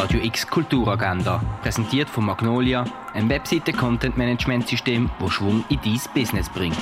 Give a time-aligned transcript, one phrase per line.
[0.00, 6.78] Radio X Kulturagenda, präsentiert von Magnolia, ein Webseite-Content-Management-System, das Schwung in dein Business bringt.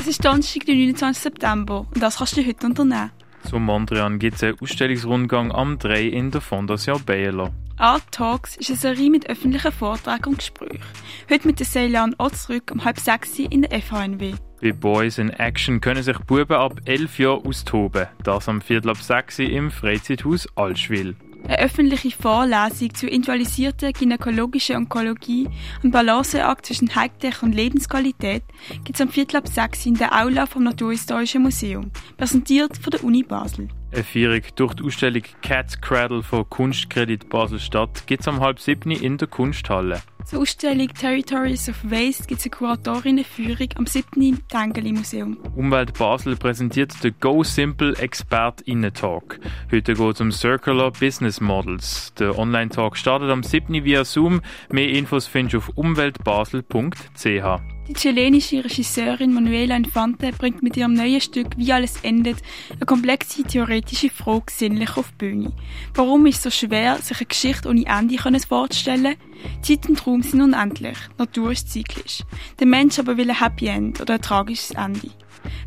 [0.00, 1.22] Es ist Donnerstag, der 29.
[1.22, 3.12] September und das kannst du heute unternehmen.
[3.48, 7.52] Zum Mondrian gibt es einen Ausstellungsrundgang am 3 in der Fondation Baylor.
[7.76, 10.82] Art Talks ist eine Serie mit öffentlichen Vorträgen und Gesprächen.
[11.30, 14.34] Heute mit der Ceylan Ozrück um halb sechs in der FHNW.
[14.60, 18.08] Bei Boys in Action können sich Buben ab 11 Jahren austoben.
[18.24, 21.14] Das am Viertel ab 6 im Freizeithaus Allschwil.
[21.44, 25.48] Eine öffentliche Vorlesung zur individualisierten gynäkologischen Onkologie
[25.82, 28.44] und Balanceakt zwischen Hightech und Lebensqualität
[28.84, 33.04] gibt es am Viertel ab 6 in der Aula vom Naturhistorischen Museum, präsentiert von der
[33.04, 33.68] Uni Basel.
[33.92, 38.90] Eine Feierung durch die Ausstellung Cat's Cradle von Kunstkredit Basel-Stadt gibt es am halb siebten
[38.90, 40.00] in der Kunsthalle.
[40.24, 44.22] Zur Ausstellung Territories of Waste gibt es eine Kuratorinnenführung am 7.
[44.22, 45.36] im Tengeli Museum.
[45.56, 48.64] Umwelt Basel präsentiert den Go Simple Expert
[48.94, 49.38] Talk.
[49.70, 52.14] Heute geht es um Circular Business Models.
[52.14, 53.84] Der Online-Talk startet am 7.
[53.84, 54.40] via Zoom.
[54.70, 57.60] Mehr Infos findest du auf umweltbasel.ch.
[57.92, 62.38] Die chilenische Regisseurin Manuela Infante bringt mit ihrem neuen Stück Wie alles endet
[62.70, 65.52] eine komplexe theoretische Frage sinnlich auf die Bühne.
[65.92, 68.16] Warum ist es so schwer, sich eine Geschichte ohne Ende
[68.48, 69.16] vorzustellen?
[69.60, 72.22] Zeit und Raum sind unendlich, Natur ist zyklisch.
[72.58, 75.10] Der Mensch aber will ein Happy End oder ein tragisches Ende.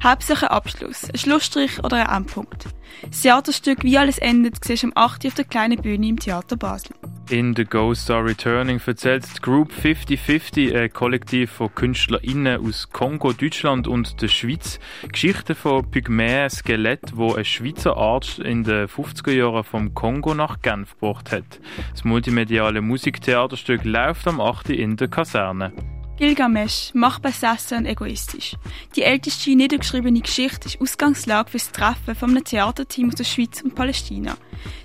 [0.04, 2.66] Hauptsache Abschluss, ein Schlussstrich oder ein Endpunkt.
[3.08, 5.28] Das Theaterstück Wie alles endet siehst du am 8.
[5.28, 6.96] auf der kleinen Bühne im Theater Basel.
[7.30, 13.34] In The Ghost Are Returning erzählt die Group 5050, ein Kollektiv von KünstlerInnen aus Kongo,
[13.34, 14.80] Deutschland und der Schweiz,
[15.12, 20.62] Geschichten von Pygmäen Skelett, wo ein Schweizer Arzt in den 50er Jahren vom Kongo nach
[20.62, 21.60] Genf gebracht hat.
[21.92, 24.70] Das multimediale Musiktheaterstück läuft am 8.
[24.70, 25.74] in der Kaserne.
[26.18, 28.56] Gilgamesch, machtbesessen und egoistisch.
[28.96, 33.62] Die älteste niedergeschriebene Geschichte ist Ausgangslage für das Treffen von einem Theaterteam aus der Schweiz
[33.62, 34.38] und Palästina.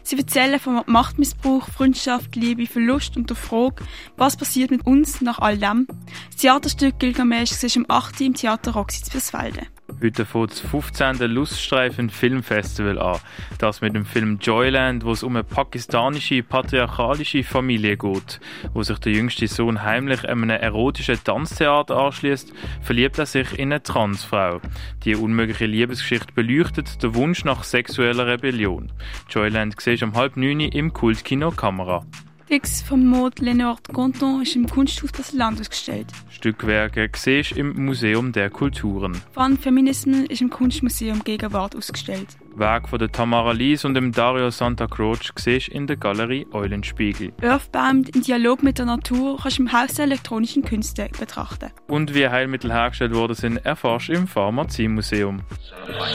[0.02, 3.84] Sie erzählen vom Machtmissbrauch, Freundschaft, Liebe, Verlust und der Frage,
[4.16, 5.86] was passiert mit uns nach all dem.
[6.32, 8.20] Das Theaterstück Gilgamesch ist am 8.
[8.22, 9.66] im Theater Roxy zu Versfelden.
[10.02, 11.18] Heute fängt das 15.
[11.30, 13.18] Luststreifen Filmfestival an.
[13.58, 18.40] Das mit dem Film Joyland, wo es um eine pakistanische patriarchalische Familie geht.
[18.72, 23.82] Wo sich der jüngste Sohn heimlich einem erotischen Tanztheater anschließt, verliebt er sich in eine
[23.82, 24.62] Transfrau.
[25.04, 28.90] Die unmögliche Liebesgeschichte beleuchtet den Wunsch nach sexueller Rebellion.
[29.28, 32.06] Joyland siehst am halb neun im Kultkino Kamera.
[32.50, 36.08] Fix vom Mode Leonard Conton ist im Kunsthaus Basel-Land ausgestellt.
[36.30, 39.22] Stückwerke siehst im Museum der Kulturen.
[39.34, 42.26] Van Feminism ist im Kunstmuseum Gegenwart ausgestellt.
[42.56, 47.32] Werk von der Tamara Lies und dem Dario Santa Croce siehst in der Galerie Eulenspiegel.
[47.40, 51.70] Earthbound in Dialog mit der Natur kannst du im Haus der elektronischen Künste betrachten.
[51.86, 55.42] Und wie Heilmittel hergestellt worden sind, erfährst du im Pharmaziemuseum.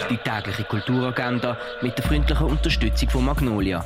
[0.10, 3.86] Die tägliche Kulturagenda mit der freundlichen Unterstützung von Magnolia